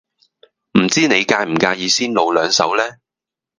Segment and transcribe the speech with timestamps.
[0.79, 2.83] 唔知你介唔介意先露兩手呢？